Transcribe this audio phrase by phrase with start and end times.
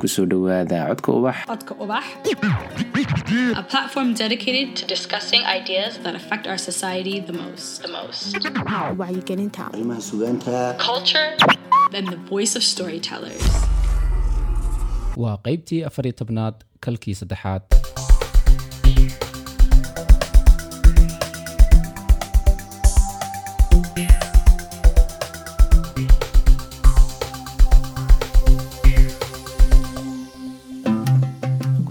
[0.00, 0.26] ku soo
[0.90, 2.04] codka ubax Codka Ubax,
[3.62, 7.82] a platform dedicated to discussing ideas that affect our society the most.
[7.82, 8.24] The most.
[9.00, 10.56] wacyigelinta arrimaha sugaanta
[10.88, 11.28] Culture
[11.96, 13.44] and the voice of storytellers.
[15.22, 16.54] waa qaybtii afar iyo tobnaad
[16.84, 17.62] kalkii saddexaad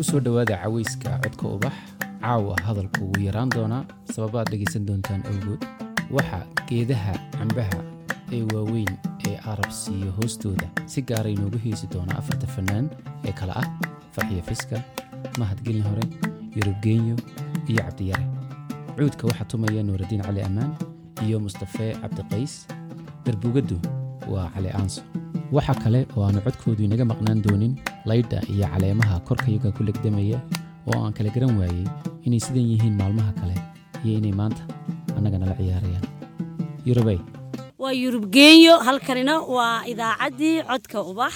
[0.09, 1.73] ku soo dhowaada cawayska codka ubax.
[2.21, 5.61] Caawa hadalku wuu yaraan doonaa sababaad dhegaysan doontaan awgood.
[6.11, 7.79] Waxa geedaha cambaha
[8.33, 8.89] ee waaweyn
[9.29, 12.89] ee arab siiyo hoostooda si gaara inoogu heesi doona afarta fannaan
[13.25, 13.67] ee kale ah.
[14.11, 14.81] Farxiyo fiska
[15.37, 16.03] mahadgelin hore
[16.57, 17.15] yurubgeenyo
[17.69, 18.25] iyo cabdiyare
[18.97, 20.73] cuudka waxaa tumaya nuuraddiin cali ammaan
[21.27, 22.65] iyo mustafee cabdiqays
[23.25, 23.77] darbugaddu
[24.33, 25.01] waa cali aanso
[25.55, 27.73] waxa kale oo aanu codkoodu inaga maqnaan doonin
[28.09, 30.39] laydha iyo caleemaha korkayaga ku legdamaya
[30.89, 31.85] oo aan kala garan waayey
[32.25, 33.55] inay sidan yihiin maalmaha kale
[34.05, 34.61] iyo inay maanta
[35.17, 36.05] annaga nala ciyaarayaan.
[36.87, 37.19] Yurubey
[37.81, 41.33] waa yurubgeenyo halkanina waa idaacaddii codka ubax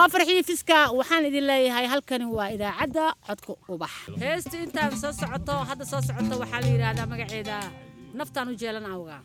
[0.00, 3.90] waa farxii fiska waxaan idin leeyahay halkani waa idaacadda codka ubax.
[4.22, 7.56] Heesta intaan soo socoto hadda soo socoto waxaa la yidhaahdaa magaceeda
[8.18, 9.16] naftaan u jeelan awga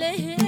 [0.00, 0.39] leh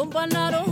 [0.00, 0.69] lumbanaro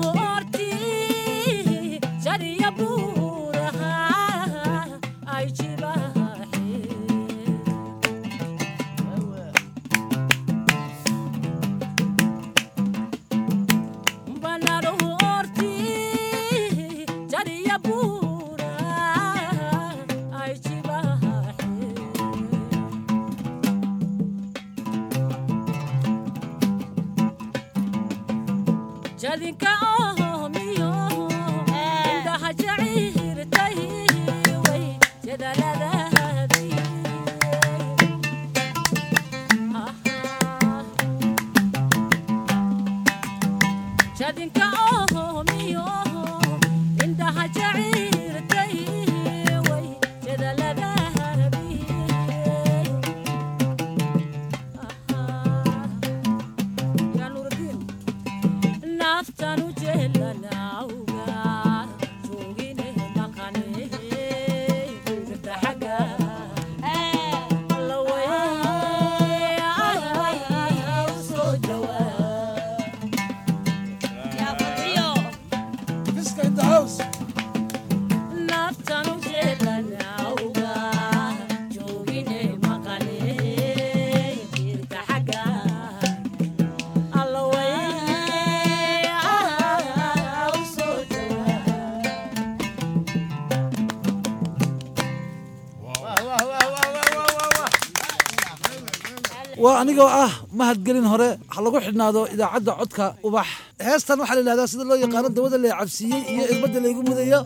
[99.81, 103.49] anigoo ah mahadgelin hore ha lagu xidhnaado idaacadda codka ubax.
[103.87, 107.41] Heestan waxaa la yidhahdaa sida loo yaqaano dawada la cabsiiyey iyo irbadda laygu mudayo.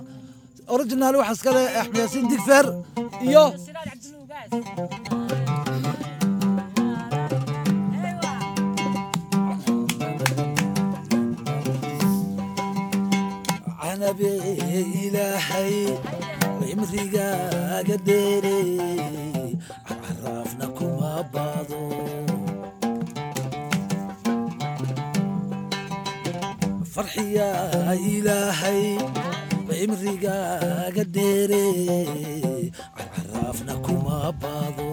[0.75, 2.67] Originaal waxaa iskale axmed yaasiin digfer
[3.29, 3.45] iyo
[13.81, 14.31] canabe
[15.05, 15.75] ilaahay
[16.67, 18.57] cimrigaaga dheere
[21.35, 21.81] baado
[26.95, 28.83] farxiyaa ilaahay
[29.69, 31.65] cimrigaaga dheere
[33.15, 34.89] caraafna kuma baado.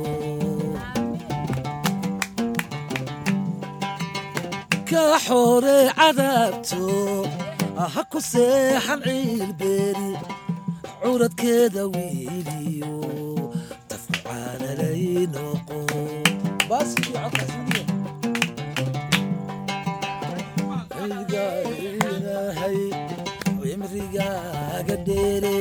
[4.89, 6.83] Ka xoore cadaabto
[7.95, 10.09] ha ku seexan ciilbeeri
[11.01, 12.93] curadkeeda wiiliyo
[14.29, 15.79] tafcaanalay noqo
[21.07, 22.79] ilaahay
[23.61, 25.57] cimrigaaga dheere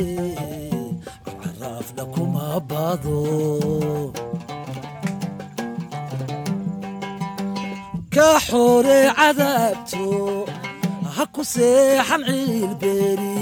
[1.40, 3.18] caraafna kuma baado.
[8.14, 10.06] Ka xoore cadaabto
[11.16, 13.37] ha ku seexan ciilbeeri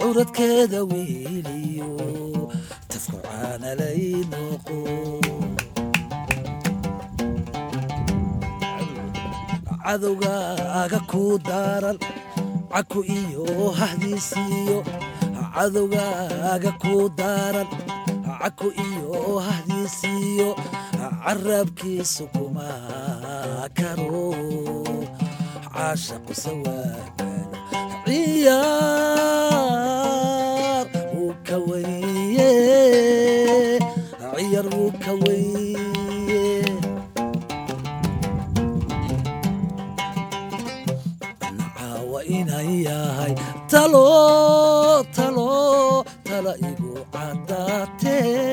[0.00, 1.90] curadkeeda wiiliyo
[3.02, 4.78] tafku caanalay noqo
[9.84, 11.98] cadowgaaga ku daaran
[12.72, 13.44] caku iyo
[13.78, 14.78] hahdiisiiyo
[15.54, 17.68] cadowgaaga ku daaran
[18.40, 20.48] caku iyo hahdiisiiyo
[21.22, 22.70] carabkiisu kuma
[23.78, 24.30] karo.
[25.72, 27.48] Caashaqu sawaagan
[28.06, 29.46] ciyaar
[31.14, 32.11] wuu ka weye
[34.52, 36.60] ciyaar wuu ka weye
[41.76, 43.32] caawa inan yahay
[43.70, 44.06] talo
[45.16, 45.50] talo
[46.28, 48.50] tala igu caddaatee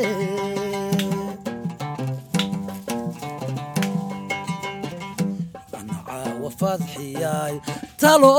[6.60, 7.56] fadxiyaay
[8.02, 8.36] talo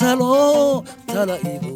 [0.00, 0.34] talo
[1.12, 1.74] tala igu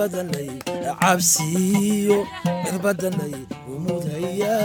[0.00, 0.48] badanay
[1.00, 2.18] cabsiyo
[2.64, 3.34] cid badanay
[3.74, 4.56] umudhaya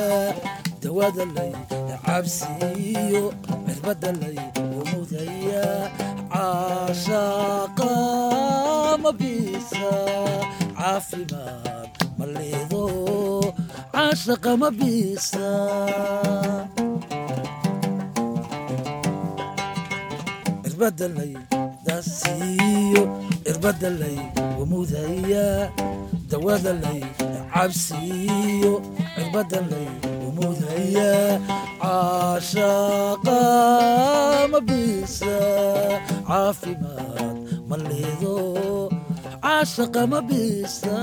[0.83, 1.51] dawadanay
[2.05, 3.23] cabsiyo
[3.67, 4.37] cid badanay
[4.79, 5.65] umudhaya
[6.33, 7.91] caashaaqa
[9.03, 9.91] mabisa
[10.79, 12.83] caafimaad malido
[13.93, 15.47] caashaqa mabisa
[20.63, 21.33] cidbadanay
[21.95, 23.03] la siiyo
[23.47, 24.19] irbada lay
[24.59, 25.71] umudhayaa
[26.31, 26.99] dawada lay
[27.53, 28.73] cabsiiyo
[29.15, 29.87] cirbada lay
[30.27, 31.39] umudhayaa
[31.83, 33.39] caashaaqa
[34.51, 35.35] ma bisa
[36.27, 37.35] caafimaad
[37.69, 38.35] ma lido
[39.45, 40.95] caashaqa ma bisa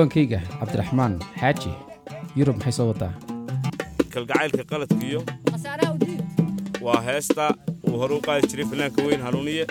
[0.00, 1.70] ciwaankayga cabdiraxmaan xaaji
[2.38, 3.12] yurub maxay soo wataa?
[4.12, 5.20] Kalgacaylka qaladkiyo
[6.86, 7.44] waa heesta
[7.88, 9.66] uu horu qaadi jiray fanaanka weyn hanuuniye.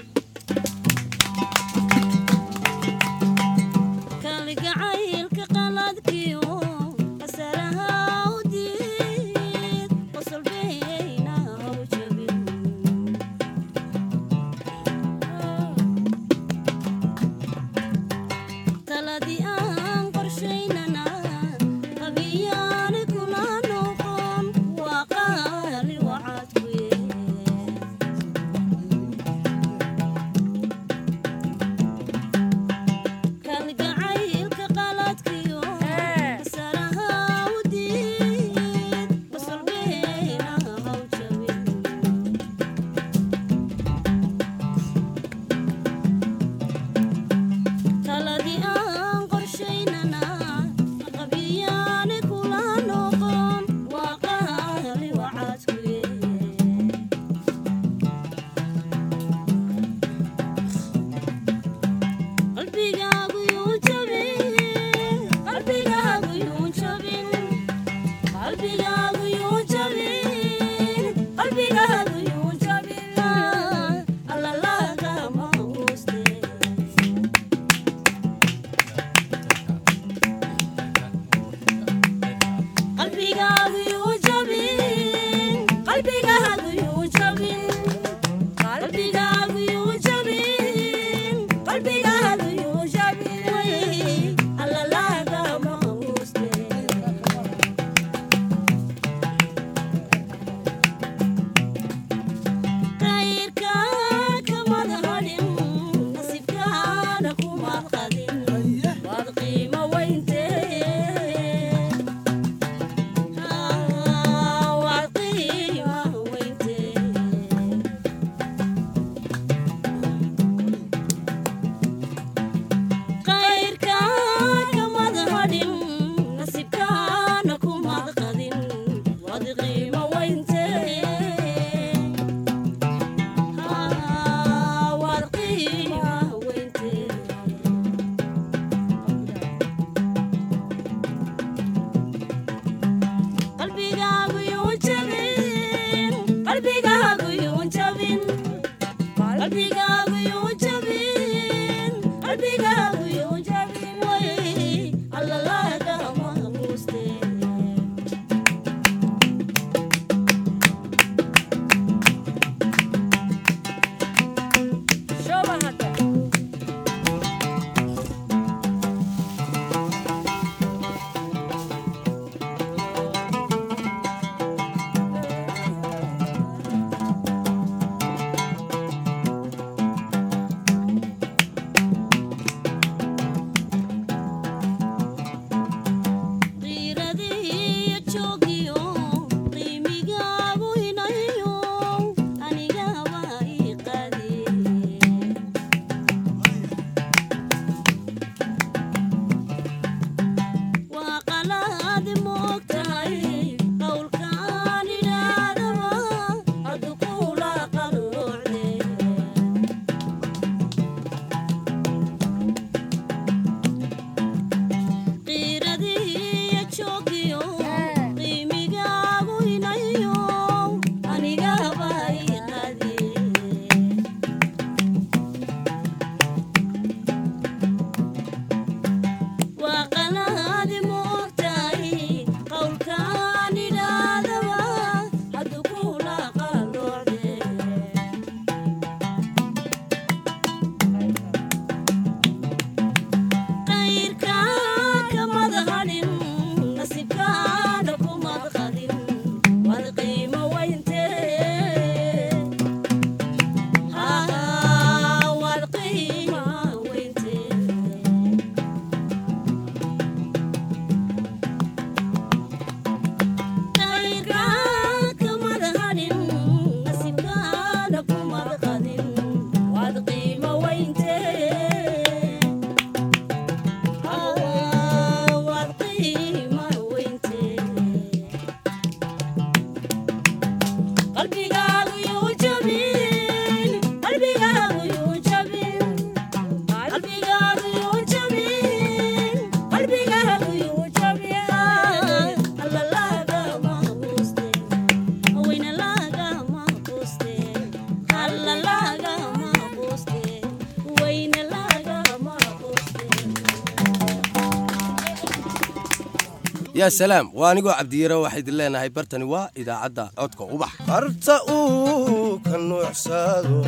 [306.80, 307.28] Yaa salaam.
[307.40, 308.90] Waa anigoo cabdiyaro waxaa idin leenahay.
[308.96, 310.72] Bartani waa idaacadda codka ubax.
[310.88, 313.60] Barta uu ka nuucsado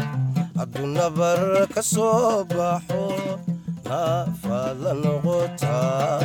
[0.57, 1.41] hadduu nabar
[1.73, 3.03] ka soo baxo
[3.87, 6.19] naafaad noqotaa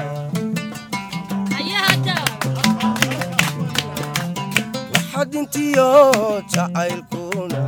[4.92, 5.88] waxaad intiyo
[6.52, 7.62] jacaylkuna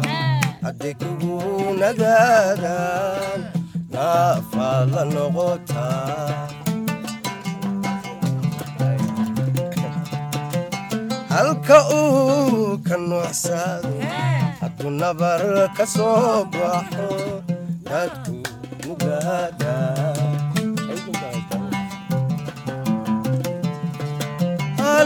[0.64, 1.34] hadday kugu
[1.80, 3.40] nagaadaan
[3.94, 6.47] naafaad noqotaa
[11.48, 13.92] halka uu ka nuucsado
[14.60, 15.42] hadduu nabar
[15.76, 17.08] ka soo baxo
[17.88, 18.34] dadku
[18.84, 19.74] nugaada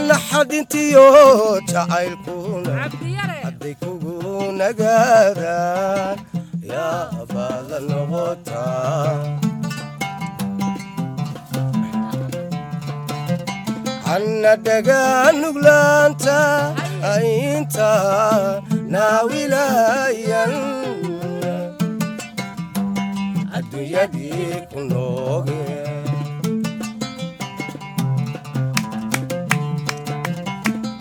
[0.07, 1.05] naxadintiyo
[1.71, 2.73] jacaylkuna
[3.43, 4.15] hadday kugu
[4.59, 6.17] nagaadaan
[6.71, 9.42] yaabaad la noqotaa
[14.13, 16.37] hanna dhagaa nuglaanta
[17.29, 17.89] inta
[18.93, 20.53] naawilayan
[23.57, 25.61] adduunyadii ku nooge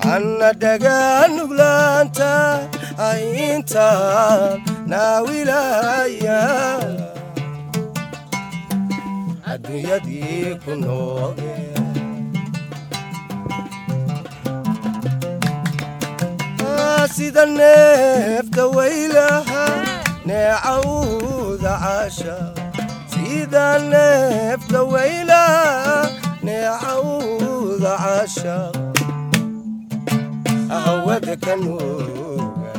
[0.06, 2.30] hanna dhagaa nuglaanta
[3.48, 3.88] inta
[4.90, 6.82] naawilayan
[9.52, 11.52] adduunyadii ku nooge
[17.14, 19.64] sida neefta waylaha
[20.26, 22.36] neecawda caasha
[23.12, 25.96] sida neefta waylaha
[26.46, 28.56] neecawda caasha
[30.84, 32.72] hawada ka nuuga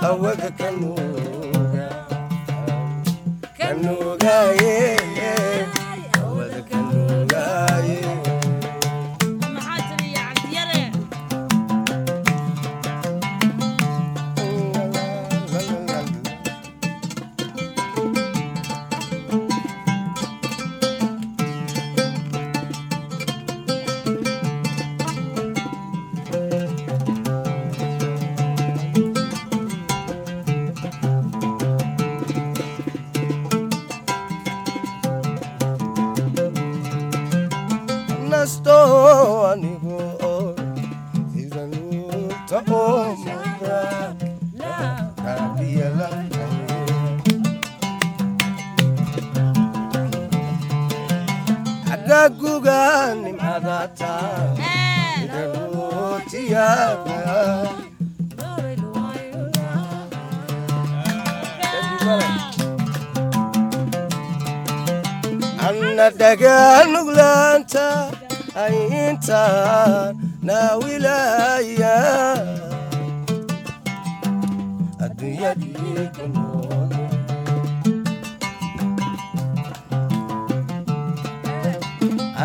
[0.00, 1.88] hawada ka nuuga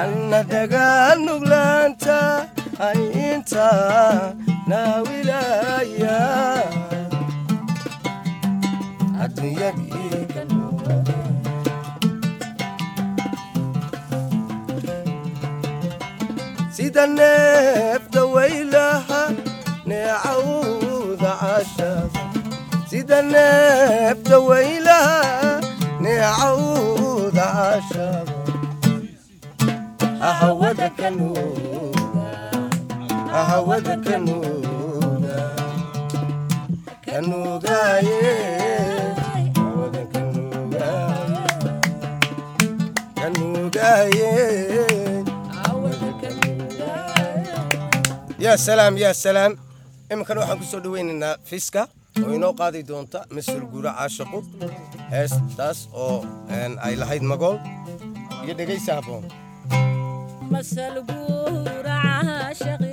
[0.01, 2.19] anna dhagaan nuglaanta
[2.87, 4.35] ay intaan
[4.69, 6.19] naawilaya
[16.75, 17.05] sida
[23.31, 25.21] neefta waylaha
[26.03, 28.28] neecawda cashada
[48.39, 49.53] yaa salaam
[50.11, 51.81] iminkan waxaan ku soo dhoweynaynaa fiska
[52.23, 54.39] oo inoo qaadi doonta mas'uul guura caashaqu
[55.11, 56.17] heestaas oo
[56.85, 57.57] ay lahayd magool.
[58.45, 59.23] Iyo dhegaysa habboon
[60.51, 62.88] masal guura caashaqi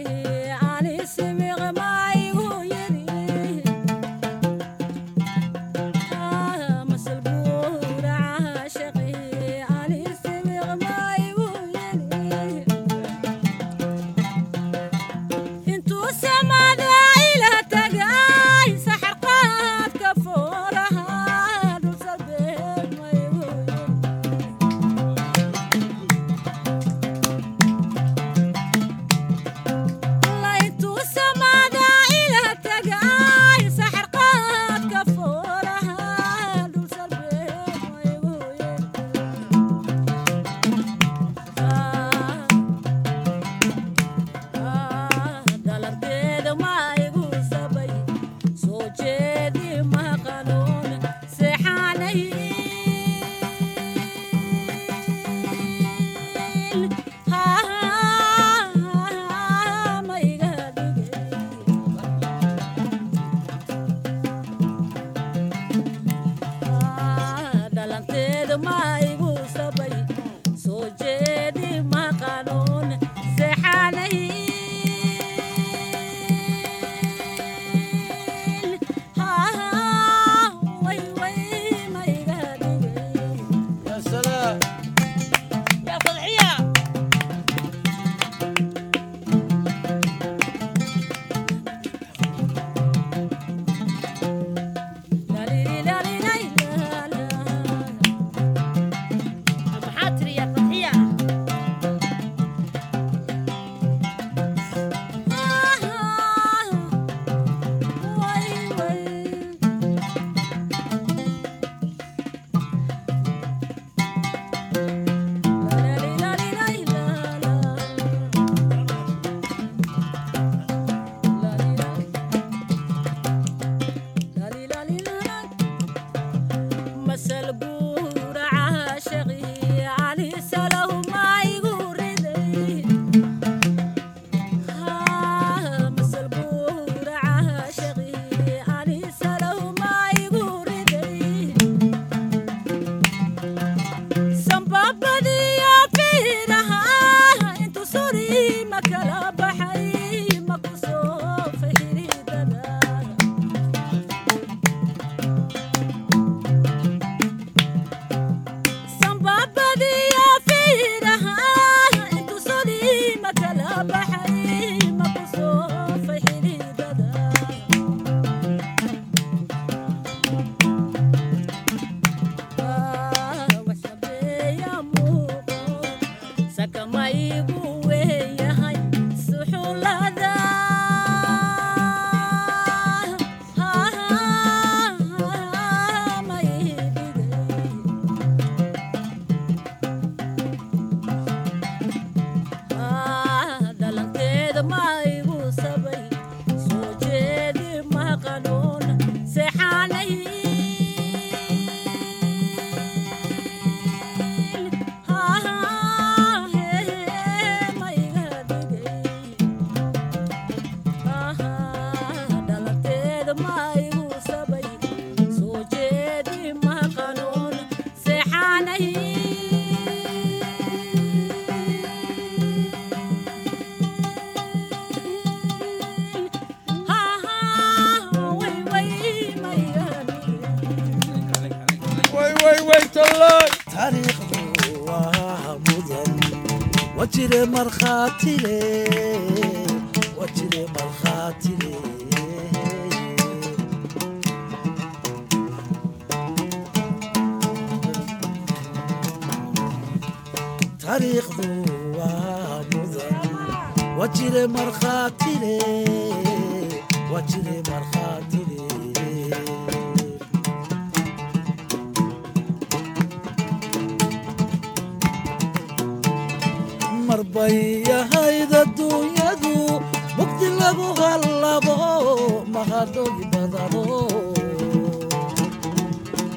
[237.56, 238.65] markhaati leh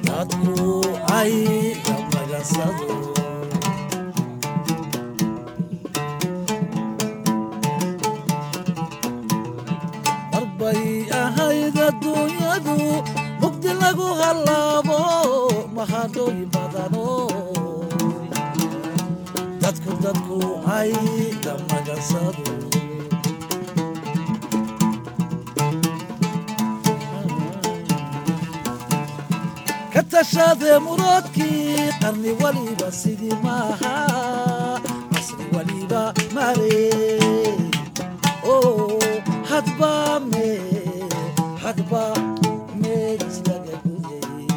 [0.07, 0.55] dadku
[1.19, 1.33] ay
[10.33, 12.77] marmarbay ahayd adduunyadu
[20.03, 20.39] dadku
[20.77, 20.91] ay
[21.43, 22.68] damagansado
[30.11, 33.93] tashade muradkii qarni waliba sidii maaha.
[35.13, 36.89] Casri waliba mare
[39.49, 40.47] hadba me
[41.63, 42.03] hadba
[42.81, 44.47] mejilaga guyey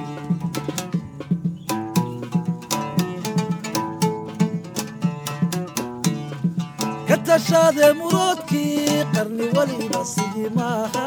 [7.09, 11.07] ka tashade muradkii qarni waliba sidii maaha.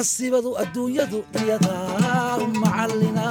[0.00, 3.26] casibadu adduunyadu iyadaa u macallina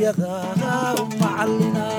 [0.00, 1.97] يغاها ومعلنا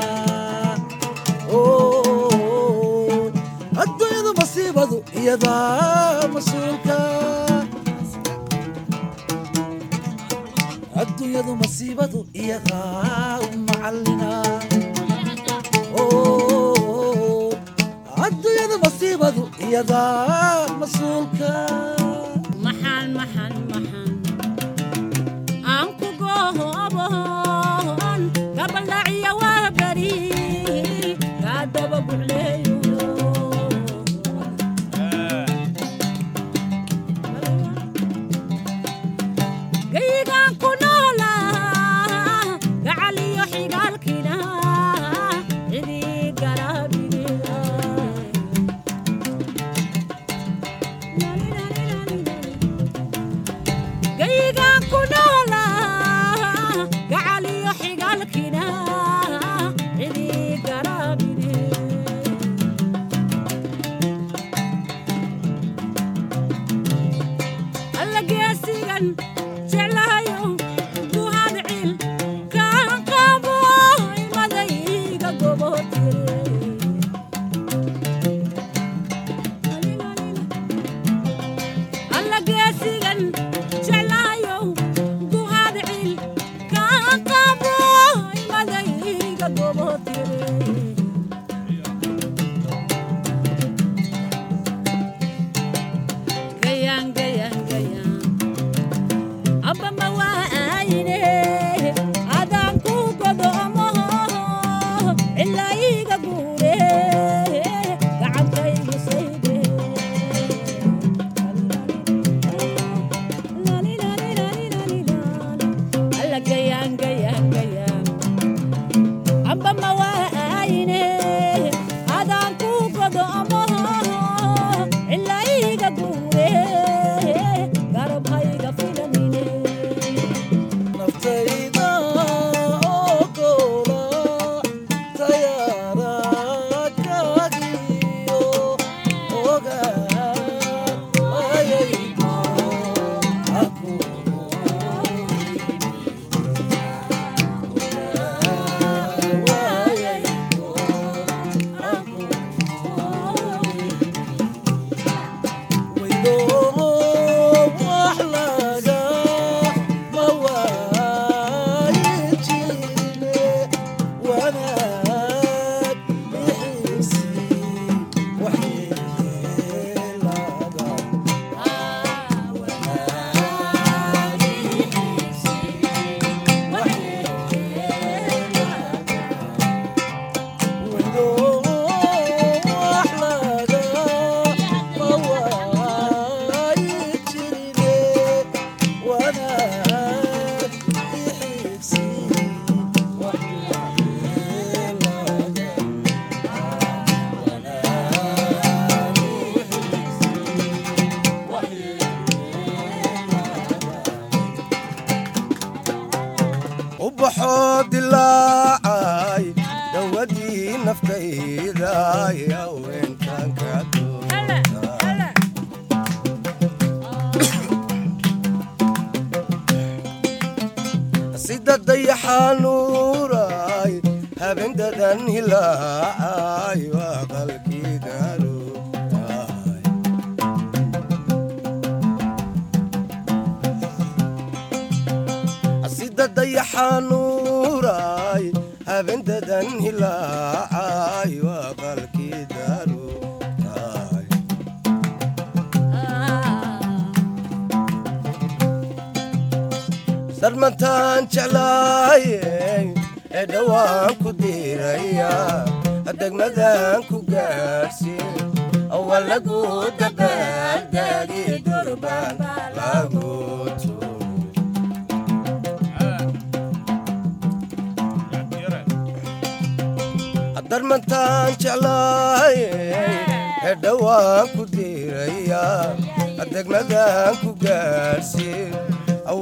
[276.87, 278.71] degmadan ku gaadhsiin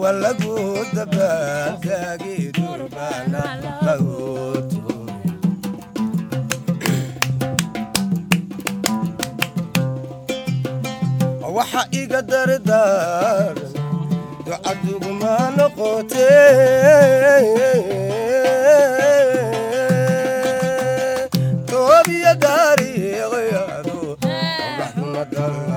[0.02, 0.58] waa lagu
[0.96, 3.42] dabaaldagi durbaana
[3.86, 4.26] lagu
[11.58, 13.58] waxa iga dardaaran
[14.46, 16.30] ducaduguma noqote.
[21.70, 23.98] Toobiya daariiqyadu
[24.80, 25.77] waxduma dalaali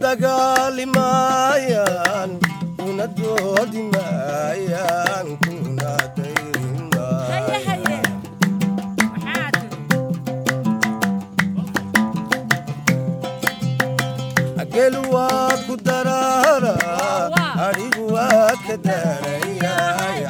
[0.00, 2.30] dagaali maayaan
[2.78, 8.10] kuna doodi maayaan kuna dayrin maayaan
[14.72, 16.72] gel waa ku daraara
[17.66, 20.20] adhigu waa ka daarayaay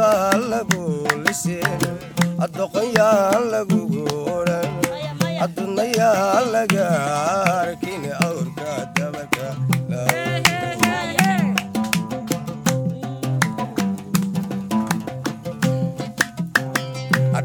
[0.00, 0.84] baa lagu
[1.24, 1.80] lisin
[2.44, 4.04] adoqonyaan lagugu
[4.36, 4.68] odhan
[5.44, 6.86] adunayaan laga
[7.60, 9.48] arkin awrka dabaka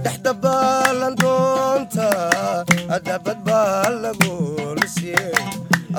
[0.03, 2.09] dhexda baalan doonta
[2.95, 4.33] adabad baa lagu
[4.79, 5.35] lisin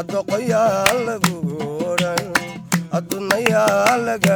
[0.00, 1.56] adoqonyaan lagugu
[1.90, 2.24] odhan
[2.98, 4.35] adunayaan laga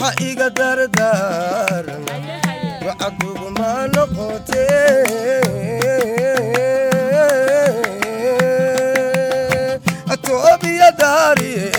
[0.00, 2.02] waxa iga dardaaran
[2.86, 4.66] wacaduguma noqote.
[10.24, 11.73] Toobiya daariiqyadu